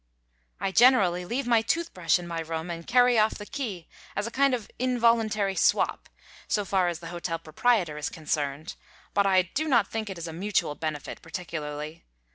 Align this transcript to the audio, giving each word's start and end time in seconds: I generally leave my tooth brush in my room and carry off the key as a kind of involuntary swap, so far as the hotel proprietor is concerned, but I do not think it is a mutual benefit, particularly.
I 0.59 0.71
generally 0.71 1.25
leave 1.25 1.45
my 1.45 1.61
tooth 1.61 1.93
brush 1.93 2.17
in 2.17 2.25
my 2.27 2.39
room 2.39 2.71
and 2.71 2.87
carry 2.87 3.19
off 3.19 3.35
the 3.35 3.45
key 3.45 3.87
as 4.15 4.25
a 4.25 4.31
kind 4.31 4.55
of 4.55 4.67
involuntary 4.79 5.53
swap, 5.53 6.09
so 6.47 6.65
far 6.65 6.87
as 6.87 7.01
the 7.01 7.09
hotel 7.09 7.37
proprietor 7.37 7.99
is 7.99 8.09
concerned, 8.09 8.73
but 9.13 9.27
I 9.27 9.43
do 9.43 9.67
not 9.67 9.89
think 9.91 10.09
it 10.09 10.17
is 10.17 10.27
a 10.27 10.33
mutual 10.33 10.73
benefit, 10.73 11.21
particularly. 11.21 12.03